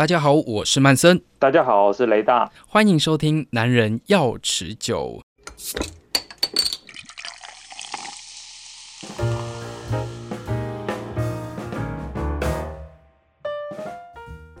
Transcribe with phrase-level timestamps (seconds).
[0.00, 1.20] 大家好，我是曼森。
[1.38, 2.50] 大家好，我是雷大。
[2.66, 5.22] 欢迎收听《男人要持久》。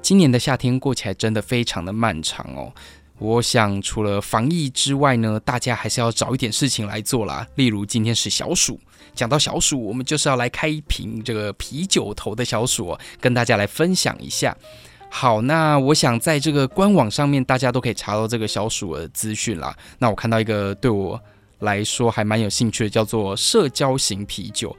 [0.02, 2.70] 今年的夏天过起来真的非常的漫长哦。
[3.16, 7.46] 我想，除了防疫之外呢，大家还是要找一点事情来做啦。
[7.54, 8.78] 例如，今天是小暑，
[9.14, 14.54] 讲到小暑，我们就是要来开一瓶这个啤酒头的小暑哦，跟大家来分享一下。
[15.12, 19.76] 好，那我想在这个官网上面，大家都可以查到这个小鼠的资讯啦。
[19.98, 21.20] 那我看到一个对我
[21.58, 24.74] 来说还蛮有兴趣的，叫做社交型啤酒。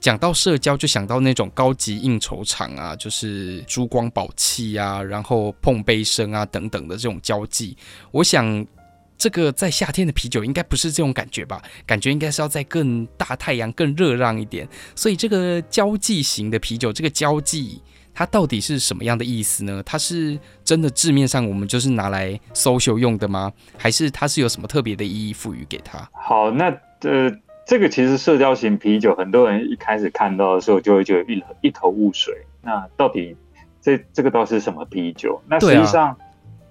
[0.00, 7.76] 讲到社交，就想到那种高级应酬场啊，就是珠光宝气啊，然后碰杯声啊等等的这种交际。
[8.10, 8.66] 我想，
[9.16, 11.62] 这个在夏天的啤酒应该不是这种感觉吧？
[11.86, 14.68] 感觉应该是要在更大太阳、更热浪一点。
[14.94, 17.80] 所以，这个交际型的啤酒，这个交际，
[18.14, 19.82] 它到底是什么样的意思呢？
[19.84, 23.52] 它是真的字面上我们就是拿来 social 用的吗？
[23.76, 26.08] 还是它是有什么特别的意义赋予给它？
[26.12, 26.66] 好，那
[27.00, 27.30] 呃。
[27.66, 32.34] 这个其实社交型啤酒，很多人一开始看到的时候就会觉得一一头雾水。
[32.60, 33.34] 那到底
[33.80, 35.40] 这这个到底是什么啤酒？
[35.48, 36.10] 那实际上，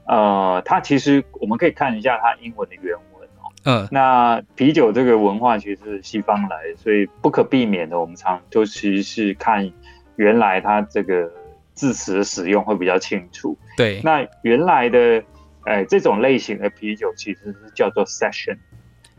[0.05, 0.15] 啊、
[0.53, 3.49] 呃，它其实我们可以看一下它英文的原文哦。
[3.63, 3.87] 嗯。
[3.89, 9.71] 那啤酒这个文化其实是西方来，所以不可避免的，我们常就其实是看
[10.15, 11.31] 原来它这个
[11.73, 13.57] 字词的使用会比较清楚。
[13.77, 14.01] 对。
[14.03, 15.23] 那原来的
[15.65, 18.57] 哎这种类型的啤酒其实是叫做 Session。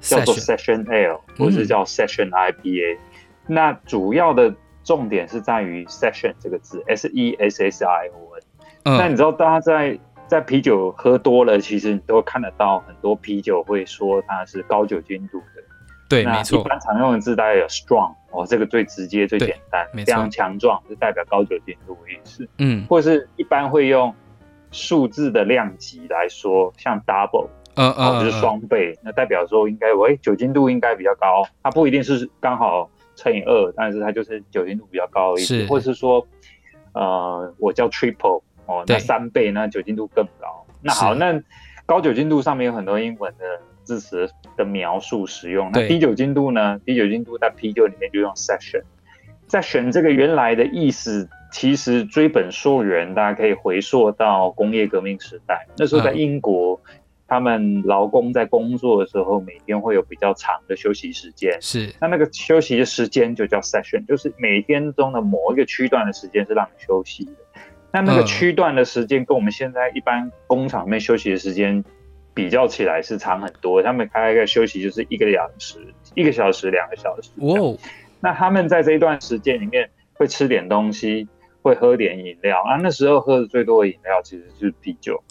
[0.00, 2.98] 叫做 Session Ale，或是叫 Session IPA，嗯。
[3.46, 8.98] 那主要的重点是在于 Session 这个字，S E S S I O N。
[8.98, 15.53] 那你知道，大家在在啤酒喝多了，其实你都会看得到很多啤酒会说它是高酒精度的。
[16.22, 16.60] 对，没错。
[16.60, 22.48] 一般常用的字大概有 Strong，哦，这个最直接、最简单，非常强壮，是代表高酒精度的意思。
[22.58, 24.14] 嗯，或是一般会用
[24.70, 27.48] 数字的量级来说，像 Double。
[27.76, 36.24] 嗯嗯，就是双倍，那代表说应该，喂，酒精度应该比较高，它不一定是刚好乘以二，但是它就是酒精度比较高的意思，是，或是说，
[36.92, 40.64] 呃，我叫 triple 哦，那三倍，那酒精度更高。
[40.80, 41.42] 那好，那
[41.84, 43.44] 高酒精度上面有很多英文的
[43.82, 46.80] 字词的描述使用，那低酒精度呢？
[46.84, 56.80] 低酒精度在啤酒里面就用 session，session 这个原来的意思，其实追本溯源，大家可以回溯到工业革命时代，那时候在英国。
[56.84, 61.56] 嗯他们劳工在工作的时候，每天会有比较长的休息时间。
[61.60, 67.32] 是，那那个休息的时间就叫 session，就是每天中的某一个区段的时间是让你休息的。
[67.90, 71.82] 那那个区段的时间跟我们现在一般工厂里面休息的时间
[72.34, 73.82] 比较起来是长很多。
[73.82, 75.78] 他们开一个休息就是一个小时，
[76.14, 77.30] 一个小时，两个小时。
[77.36, 77.78] 哦，
[78.20, 81.28] 那他们在这一段时间里面会吃点东西，
[81.62, 82.76] 会喝点饮料啊。
[82.76, 85.22] 那时候喝的最多的饮料其实就是啤酒。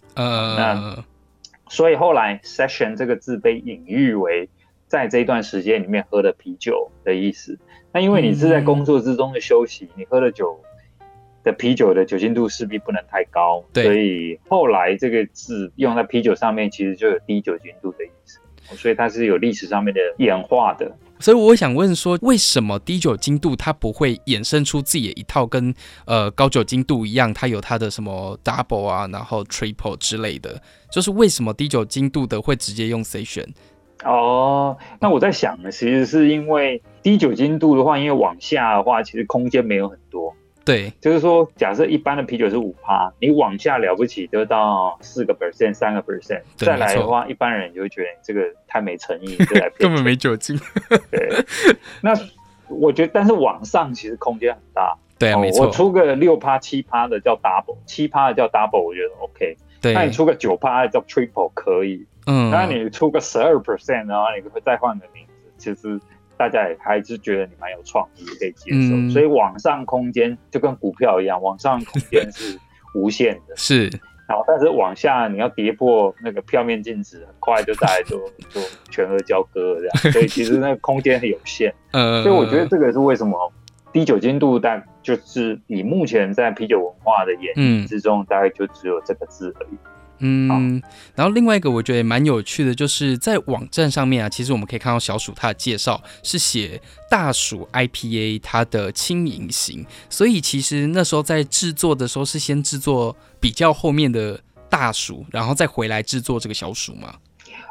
[1.69, 4.49] 所以后来 session 这个字被隐喻为
[4.87, 7.57] 在这一段时间里面喝的啤酒的意思。
[7.91, 10.59] 那因为你是在工作之中的休息，你喝的酒
[11.43, 18.39] 的啤酒的酒精度势必不能太高，对，所以后来这个字用在啤酒上面，其实就有低酒精度的意思。
[18.77, 20.89] 所以它是有历史上面的演化的。
[21.19, 25.73] 所以我想问说，为什么低酒精度它不会衍生出自己的一套跟
[26.05, 33.47] 呃高酒精度一样，它有它的什么 double 啊，然后 triple 之类的，就是为什么低酒精度的会直接用 session？
[34.05, 40.33] 哦，那我在想呢，其实是因为低酒精度的话，因为往下的话，其实空间没有很多。
[40.65, 50.57] 对，就是说，假设一般的啤酒是五趴，你往下了不起就到四个 percent、三个 percent，再来的话，一般人就会觉得这个太没诚意，就来根本没酒精。
[51.11, 51.43] 对，
[52.01, 52.13] 那
[52.69, 54.97] 我觉得，但是往上其实空间很大。
[55.19, 55.65] 对啊，没错。
[55.65, 59.57] 我出个六趴、七趴的叫 double，七趴的叫 double，我觉得 OK。
[59.81, 62.05] 对，那你出个九趴的叫 triple 可以。
[62.25, 65.99] 嗯，那你出个十二 percent 的话，你会再换个名字，其实。
[66.37, 72.57] 大家也还是觉得你蛮有创意，可以接受，嗯、所以网上空间就跟股票一样，网上空间是
[72.95, 73.89] 无限的， 是。
[74.25, 78.17] 然后，但是往下你要跌破那个票面净值，很快就大概就
[78.49, 81.73] 就全额交割这样，所以其实那个空间很有限。
[81.91, 83.51] 嗯， 所以我觉得这个是为什么
[83.91, 89.77] 低酒精度，但就是以目前在啤酒文化的演绎之中，大概就只有这个字而已。
[90.25, 90.81] 嗯，
[91.15, 104.39] 然后另外一个我觉得蛮有趣的，就是在网站上面啊，其实我们可以看到小鼠它的介绍是写大鼠 IPA 它的轻盈型，所以其实那时候在制作的时候是先制作比较后面的
[104.69, 107.15] 大鼠，然后再回来制作这个小鼠嘛。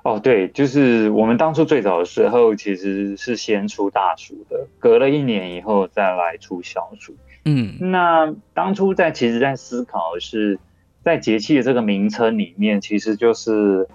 [0.03, 7.17] 哦，对，就是我们当初最早的时候其实是先出大鼠的，隔了一年以后再来出小鼠。
[7.47, 10.59] 嗯，那当初在其实在思考的是。
[11.05, 13.89] 在节气的这个名称里面，其实就是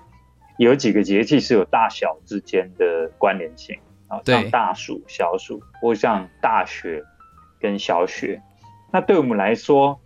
[0.58, 3.78] 有几个节气是有大小之间的关联性
[4.08, 7.02] 啊，像大暑、小暑，或像大雪
[7.62, 8.42] 跟小雪。
[8.92, 10.00] 那对我们来说，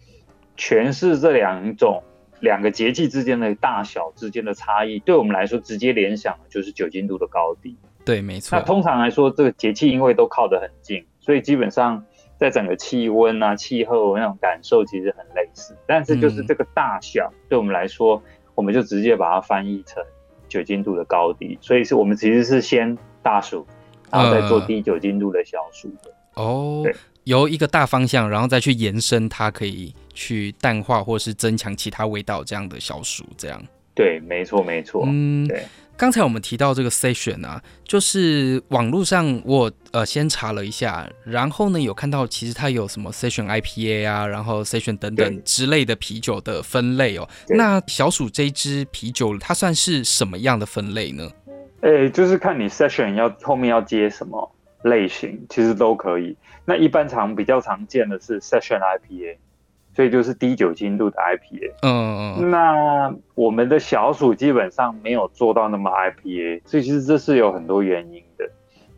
[0.55, 2.03] 诠释这两种
[2.39, 7.75] 两个节气之间的大小之间的差异，对我们来说直接联想的就是酒精度的高低。
[8.05, 8.57] 对，没错。
[8.57, 12.05] 那通常来说，这个节气因为都靠得很近，所以基本上。
[12.41, 18.19] 在整个气温啊、气候那种感受其实很类似，但是就是这个大小，对我们来说，
[18.55, 20.03] 我们就直接把它翻译成
[20.49, 21.55] 酒精度的高低。
[21.61, 23.63] 所以是我们其实是先大暑，
[24.09, 26.11] 然后再做低酒精度的小暑的。
[26.33, 26.83] 哦，
[27.25, 33.61] 由一个大方向，然后再去延伸，它可以去淡化或是增强其他味道这样的小暑，这样。
[33.93, 35.03] 对，没错，没错。
[35.05, 35.63] 嗯，对。
[36.01, 47.29] 刚才我们提到这个 session 啊，就是网络上我呃先查了一下，然后呢有看到其实它有什么 session IPA 啊，然后 session 等等之类的啤酒的分类哦。
[47.49, 51.29] 那小鼠这一支啤酒它算是什么样的分类呢？
[51.81, 54.51] 诶，就是看你 session 要后面要接什么
[54.85, 56.35] 类型，其实都可以。
[56.65, 59.37] 那一般常比较常见的是 session IPA。
[59.93, 68.45] 所以就是低酒精度的 IPA，嗯，那我们的小鼠基本上没有做到那么 IPA，所以其实这是有很多原因的。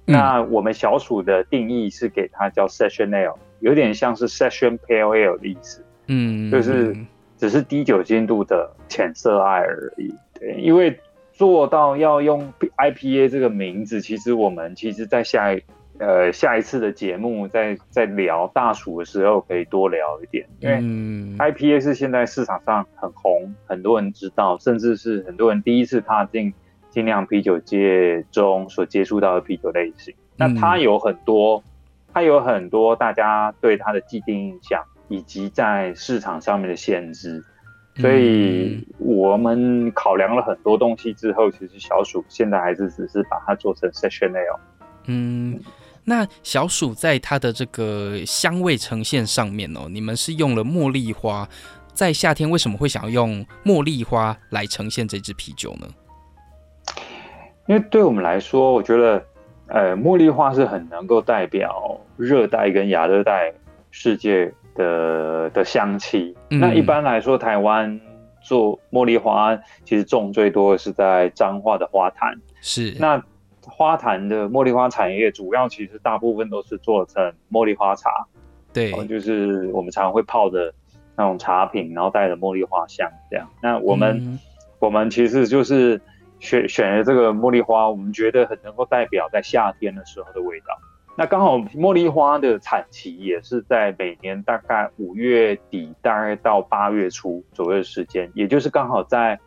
[0.06, 6.95] 嗯、那我们小鼠的定义是给它叫 Session Ale，有点像是 Session Pale Ale 的意思，嗯，就是
[7.38, 10.13] 只是低酒精度的浅色艾而已。
[10.40, 11.00] 对，因为
[11.31, 15.63] 做到要用 IPA 这个名字，其实我们其实在下一。
[16.06, 20.76] 呃，下一次的节目在在聊大暑的时候可以多聊一点，因为
[21.38, 26.54] IPA 是现在市场上很红，很多人知道，甚至是很多人第一次踏进
[26.90, 30.14] 精酿啤酒界中所接触到的啤酒类型。
[30.36, 31.64] 那它有很多，
[32.14, 37.42] 它有很多大家对它的既定印象，以及在市场上面的限制，
[37.96, 44.60] 所以我们考量了很多东西之后，其实小鼠现在还是只是把它做成 Session Ale。
[45.06, 45.62] 嗯。
[46.06, 51.48] 那小鼠在它的这个香味呈现上面哦，你们是用了茉莉花，
[51.94, 55.88] 在夏天为什么会想要用茉莉花来呈现这支啤酒呢？
[57.68, 59.26] 因为对我们来说，我觉得，
[59.68, 63.54] 呃，茉莉花是很能够代表热带跟亚热带
[63.90, 66.36] 世界的的香气。
[66.50, 66.60] 嗯。
[66.60, 67.98] 那一般来说，台湾
[68.42, 72.38] 做茉莉花其实种最多的是在彰化的花坛。
[72.60, 72.94] 是。
[73.00, 73.24] 那
[73.75, 78.28] 花坛的茉莉花产业主要其实大部分都是做成茉莉花茶，
[78.72, 80.72] 对，就是我们常常会泡的
[81.16, 83.50] 那种茶品，然后带着茉莉花香这样。
[83.64, 84.40] 那我们、嗯、
[84.78, 86.00] 我们其实就是
[86.40, 90.68] 选选了这个茉莉花，我们觉得很能够代表在夏天的时候的味道。
[91.18, 99.40] 那刚好茉莉花的产期也是在每年大概五月底，大概到八月初左右的时间，也就是刚好在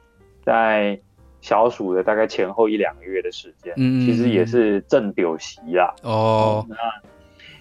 [0.44, 1.00] 在。
[1.40, 5.94] 小暑的大概前后一两个月的时间，嗯，其实也是正酒席啦。
[6.02, 6.76] 哦，那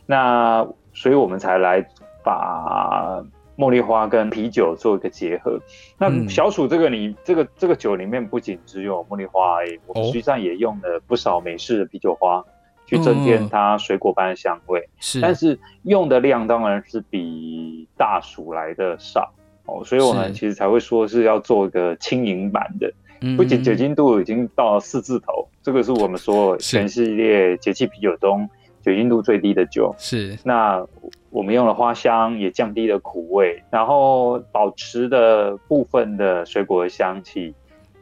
[0.07, 1.85] 那所以我们才来
[2.23, 3.23] 把
[3.57, 5.59] 茉莉花跟啤酒做一个结合。
[5.97, 12.43] 那小暑这个你，你这个这个酒里面不仅只有茉莉花而已，我们实际上也用了不少美式的啤酒花
[12.85, 14.89] 去增添它水果般的香味。
[14.99, 19.31] 是，但是用的量当然是比大暑来的少
[19.65, 22.91] 哦，所以我们其实才会说是要做一个轻盈版的。
[23.37, 28.49] 不仅酒精度已经到了四字头，这个是我们说全系列节气啤酒中
[28.81, 29.93] 酒精度最低的酒。
[29.97, 30.85] 是，那
[31.29, 37.53] 我们用了花香，也降低了苦味，然后保持的部分的水果的香气。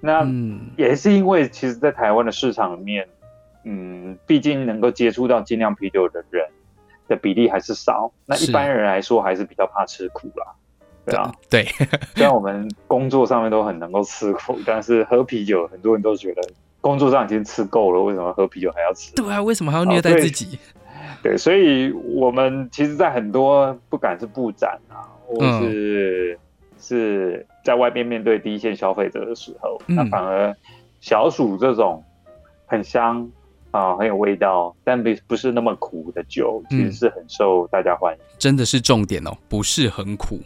[0.02, 0.28] 那
[0.76, 3.08] 也是因为，其实，在台湾的市场里面，
[3.64, 6.46] 嗯，毕竟能够接触到精酿啤酒的人
[7.08, 8.12] 的比例还是少。
[8.26, 10.48] 那一般人来说，还是比较怕吃苦啦。
[11.06, 11.64] 对啊，对，
[12.16, 16.42] 虽然我们工作上面都很能够吃苦，但是喝啤酒，很多人都觉得
[16.80, 19.14] 工作上已经吃够了，为什么喝啤酒还要吃？
[19.16, 20.58] 对啊，为什么还要虐待自己？
[21.22, 26.40] 对，所以我们其实，在很多不敢是布展啊，或是、嗯、
[26.80, 30.56] 是在外边面对第一线消费者的时候，嗯、那反而
[31.00, 32.04] 小暑这种
[32.66, 33.30] 很香
[33.72, 38.20] 啊、很有味道，但不不是那么苦的酒，其实是很受大家欢迎。
[38.38, 40.40] 真的是重点哦，不是很苦。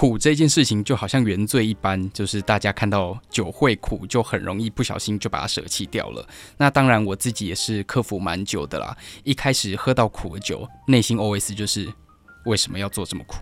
[0.00, 6.26] 苦这件事情就好像原罪一般，就是大家看到酒会苦，就很容易不小心就把它舍弃掉了。
[6.56, 8.96] 那当然，我自己也是克服蛮久的啦。
[9.24, 11.86] 一开始喝到苦的酒，内心 OS 就是
[12.46, 13.34] 为什么要做这么苦？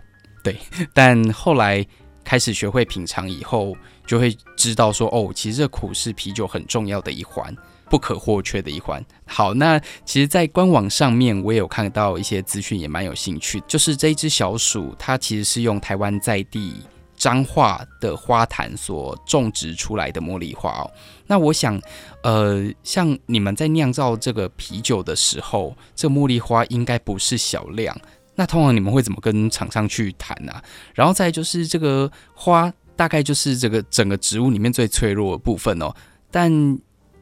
[0.43, 0.57] 对，
[0.93, 1.87] 但后来
[2.25, 3.73] 开始学会品尝以后，
[4.05, 7.55] 就会知道说，哦，其实这苦是啤酒很重要的一环。
[7.89, 9.03] 不可或缺的一环。
[9.25, 13.61] 好，那其实，在官网上面，我也有看到一些资讯，也蛮有兴趣。
[13.67, 16.75] 就是这一支小鼠，它其实是用台湾在地
[17.15, 20.91] 彰化的花坛所种植出来的茉莉花哦。
[21.27, 21.79] 那我想，
[22.23, 27.95] 呃，像你们在酿造这个啤酒的时候，这茉莉花应该不是小量。
[28.35, 30.53] 那通常你们会怎么跟厂商去谈呢？
[30.95, 35.93] 然后再就是这个花，大概就是这个整个植物里面最脆弱的部分哦。
[36.31, 36.49] 但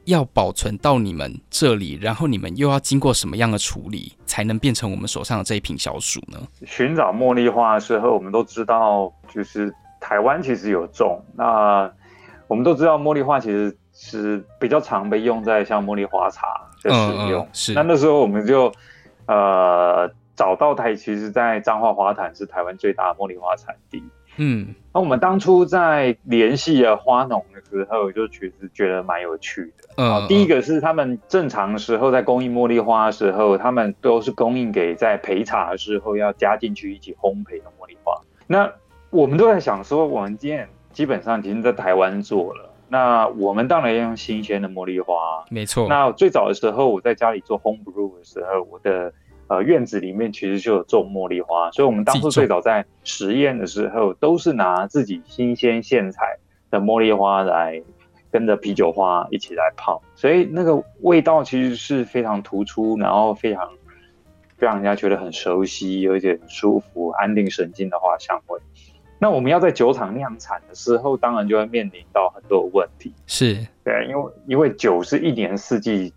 [0.08, 6.40] 要保存到你们这里，然后你们又要经过什么样的处理，才能变成我们手上的这一瓶小鼠呢？
[6.66, 11.22] 寻找茉莉花的时候，我们都知道，就是台湾其实有种。
[11.36, 11.92] 那
[12.48, 16.48] 我们都知道，茉莉花其实是比较常被用在像茉莉花茶
[16.82, 17.44] 的使用。
[17.44, 17.74] 嗯嗯，是。
[17.74, 18.72] 那那时候我们就
[19.26, 24.02] 呃找到台，其实在彰化花坛是台湾最大的茉莉花产地。
[24.38, 29.90] 嗯，那我们当初在联系了花农的时候，就其实觉得蛮有趣的。
[29.98, 38.14] 嗯，第一个是他们正常的时候在供应茉莉花的时候，他们都是供应给在焙茶的时候要加进去一起烘焙的茉莉花。
[38.46, 38.72] 那
[39.10, 45.14] 我们都在想说，我们今天基本上已经在台湾做了，那我们当然要用新鲜的茉莉花。
[45.50, 45.88] 没错。
[45.90, 49.14] 那最早的时候，我在家里做 home brew 的时候，我的。
[49.50, 56.38] 呃，院子里面其实就有种茉莉花，所以我们当初最早在实验的时候，都是拿自己新鲜现采
[56.70, 57.82] 的茉莉花来
[58.30, 63.72] 跟着啤酒花一起来泡，所以那个味道其实是非常突出，然后非常
[64.58, 68.60] 让人家觉得很熟悉，有一点舒服、安定神经的花香味。
[69.18, 76.14] 那我们要在酒厂量产的时候，当然就会面临到很多问题，是对，因为因为酒是一年四季。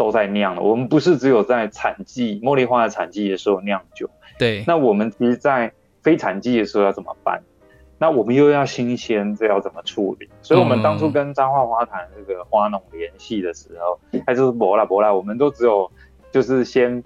[0.00, 0.62] 都在酿了。
[0.62, 4.08] 我们不是只有在产季茉莉花的产季的时候酿酒。
[4.38, 4.64] 对。
[4.66, 7.42] 那我们其实，在非产季的时候要怎么办？
[7.98, 10.26] 那我们又要新鲜，这要怎么处理？
[10.40, 15.90] 所以，我们当初跟彰化花坛这个花农联系的时候，他就是博啦博啦，我们都只有
[16.32, 17.04] 就是先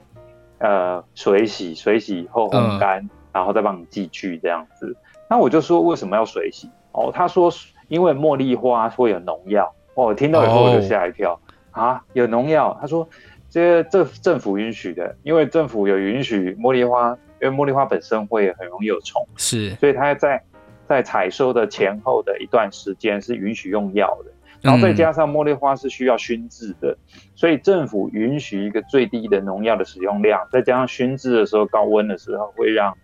[0.58, 4.96] 呃水洗，水洗以后烘干，嗯，然后再帮你寄去这样子。
[5.28, 6.70] 那我就说为什么要水洗？
[6.92, 7.50] 哦，他说
[7.88, 9.74] 因为茉莉花会有农药。
[9.94, 11.40] 哦，我听到以后我就吓一跳。
[11.74, 12.76] 哦啊，有农药？
[12.80, 13.08] 他说，
[13.50, 20.42] 这这政府允许的，因为政府有允许茉莉花，因为茉莉花本身会很容易有虫，是，所以他在
[20.88, 32.96] 在采收的前后的一段时间是允许用药的，然后再加上茉莉花是需要熏制的，嗯，所以政府允许一个最低的农药的使用量，再加上熏制的时候高温的时候会让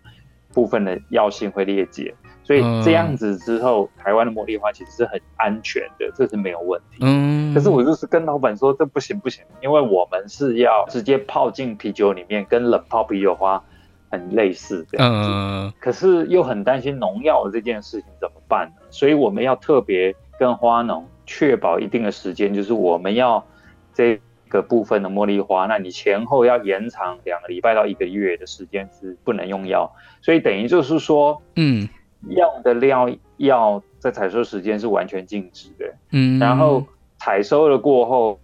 [0.53, 2.15] 部分的药性会裂解。
[2.51, 6.99] 所以这样子之后，嗯、台湾的茉莉花其实是很安全的，这是没有问题。
[7.01, 13.63] 嗯，可是我就是跟老板说，这不行不行，因为我们是要直接泡进啤酒里面，跟冷泡啤酒花
[14.11, 15.29] 很类似这样子。
[15.31, 18.83] 嗯，可是又很担心农药的这件事情怎么办呢？
[18.91, 23.47] 所以我们要特别跟花农确保一定的时间，就是我们要
[23.95, 29.89] 这个部分的茉莉花，那你前后要延长两个礼拜到一个月的时间是不能用药，
[30.21, 31.89] 所以等于就是说，嗯。
[32.29, 33.09] 用的料
[33.39, 36.85] 要在采收时间是完全静止的，嗯，然后
[37.19, 38.39] 采收了过后，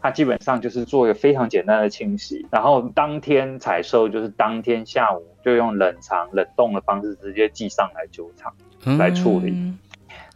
[0.00, 8.54] 它基本上就是做一个非常简单的清洗，然后当天采收就是当天下午就用冷藏冷冻的方式直接寄上来酒厂
[8.98, 9.50] 来处理。
[9.50, 9.78] 嗯。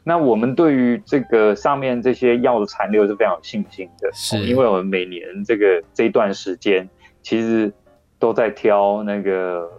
[0.03, 6.89] 那我们对于这个上面这些药的残留是非常有信心的，是因为我们每年这个这一段时间
[7.23, 7.73] 其实
[8.19, 9.71] 都在挑那个。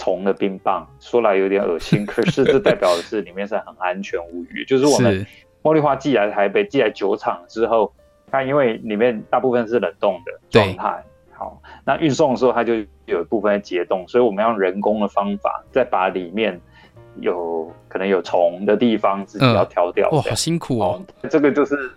[0.00, 4.64] 虫的冰棒说来有点恶心， 可是这代表的是里面是很安全无虞。
[4.64, 5.26] 就是我们
[5.62, 7.92] 茉莉花寄来台北，寄来酒厂之后，
[8.30, 16.58] 它因为里面大部分是冷冻的状态，好，那运送的时候它就有一部分结冻，所以我们要用人工的方法再把里面
[17.16, 20.08] 有可能有虫的地方自己要挑掉。
[20.12, 21.02] 哇、好辛苦哦！
[21.28, 21.90] 这个就是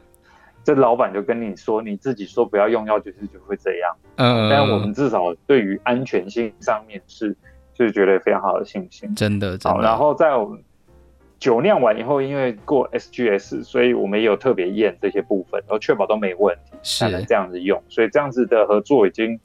[0.66, 3.96] 这老板就跟你说，你自己说不要用药，就是就会这样。
[4.18, 7.34] 嗯，但我们至少对于安全性上面是。
[7.74, 9.78] 就是觉得非常好的信心，真的，真的。
[9.78, 10.62] 好，然后在我们
[11.40, 17.82] 酒酿完以后，因为过 SGS，所以我们也有特别验这些部分，然后确保都没问题，才能这样子用。
[17.90, 19.40] 所以这样子的合作已经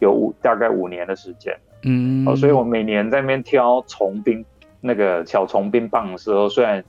[0.00, 1.60] 有五大概五年的时间了。
[1.84, 4.44] 嗯，好，所以我每年在那边挑虫冰
[4.80, 6.82] 那个小虫冰棒的时候，虽然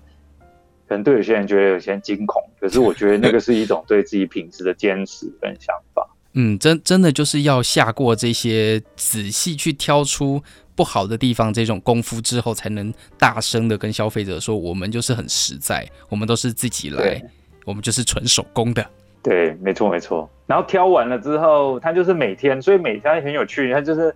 [0.88, 5.95] 可能对有些人觉得有些惊恐，可是我觉得那个是一种对自己品质的坚持跟想法。
[6.36, 10.42] 嗯，真真的就是要下过这些仔细去挑出。
[10.78, 17.24] 不好的地方，这种功夫之后才能大声的跟消费者说，我们就是很实在，我们都是自己来，
[17.64, 18.86] 我们就是纯手工的。
[19.24, 20.30] 对，没错没错。
[20.46, 23.72] 然后挑完了之后，它就是每天，所以每天很有趣。
[23.72, 24.14] 它就是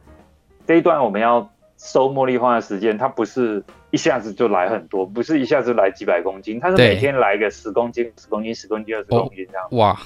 [0.68, 9.66] 这一段我们要收茉莉花的时间，它不是一下子就来很多，不是一下子来几百公斤，它是每天来个十公斤、十公斤、十公斤、二十公斤这样。
[9.72, 9.98] 哇，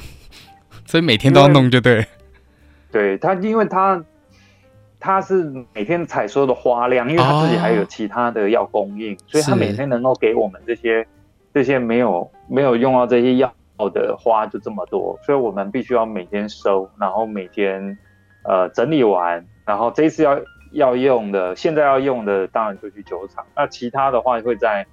[0.93, 2.05] 所以每天都要弄就对。
[2.91, 4.03] 对他，因为他。
[4.99, 11.05] 他是每天采收的花量，因为他自己还有其他的要供应，哦、所以他每天能够给我们这些
[11.53, 13.53] 这些没有没有用到这些药
[13.93, 17.97] 的花就这么多，所以我们必须要每天收，然后每天
[18.45, 20.39] 呃整理完，然后这一次要
[20.71, 24.85] 要用的，现在要用的当然就去酒厂，那其他的话会在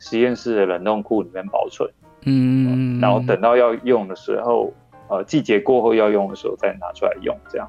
[0.00, 1.88] 实验室的冷冻库里面保存，
[2.24, 4.74] 嗯，然后等到要用的时候，
[5.12, 7.68] 呃季节过后要用的时候再拿出来用，这样。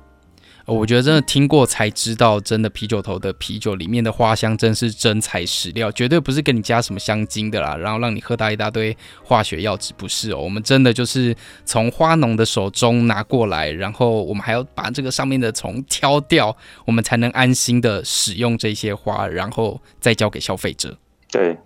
[0.65, 8.95] 我觉得真的听过才知道，真的啤酒头的啤酒里面的花香真是真材实料，绝对不是给你加什么香精的啦，然后让你喝到一大堆
[9.25, 10.37] 化学药脂，不是哦。
[10.37, 11.35] 我们真的就是
[11.65, 20.97] 从花农的手中拿过来，然后我们还要把这个上面的虫挑掉，我们才能安心的使用这些花，然后再交给消费者。
[21.29, 21.57] 对，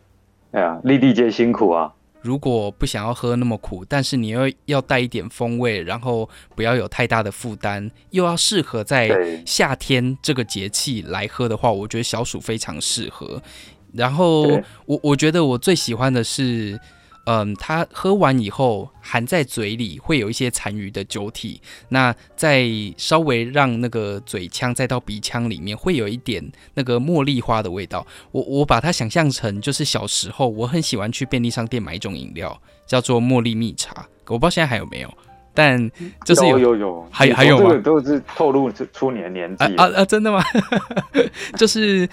[0.53, 1.93] 哎呀，粒粒皆辛苦啊。
[2.21, 9.09] 如果不想要喝那么苦，但是你又要带一点风味，然后不要有太大的负担，又要适合在
[9.45, 13.41] 夏天这个节气来喝的话，我觉得小暑非常适合。
[13.93, 14.43] 然后
[14.85, 16.79] 我我觉得我最喜欢的是。
[17.29, 22.65] 嗯，它喝完以后含在嘴里会有一些残余的酒体，那再
[22.95, 26.41] 稍微让那个嘴腔再到鼻腔里面会有一点
[26.73, 28.07] 那个茉莉花的味道。
[28.31, 35.13] 我我把它想象成就是小时候我很喜欢去便利商店买一种饮料，叫做茉莉蜜茶，我不知道现在还有没有。
[35.53, 35.89] 但
[36.23, 37.71] 就是有有有，还还有吗？
[37.71, 40.05] 这个都是透露出你的年纪啊啊！
[40.05, 40.39] 真的吗？
[41.57, 42.07] 就是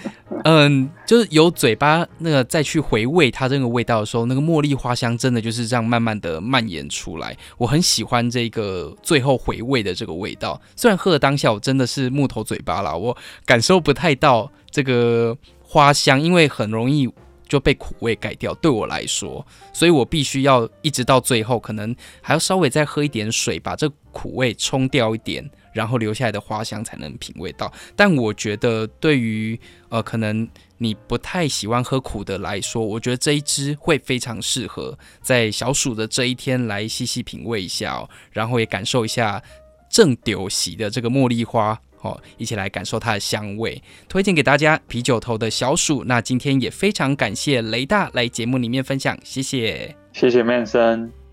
[0.47, 7.35] 嗯，就是有嘴巴那个再去回味它这个味道的时候，那个茉莉花香真的就是这样慢慢的蔓延出来。
[7.57, 10.61] 我很喜欢这个最后回味的这个味道。
[10.75, 17.09] 虽然喝的当下我真的是木头嘴巴啦，我感受不太到这个花香，因为很容易。
[17.47, 27.71] 就被苦味盖掉，对我来说，所以我必须要一直到最后，可能还要稍微再喝一点水，把这苦味冲掉一点，然后留下来的花香才能品味到。
[27.95, 30.47] 但我觉得，对于呃，可能
[30.79, 39.43] 你不太喜欢喝苦的来说，我觉得这一支会非常适合在小暑的这一天来细细品味一下哦，然后也感受一下
[39.89, 41.79] 正丢席的这个茉莉花。
[42.01, 46.03] 哦，一起来感受它的香味，推荐给大家啤酒头的小暑。
[46.05, 51.24] 那今天也非常感谢雷大来节目里面分享，谢谢，谢谢曼森。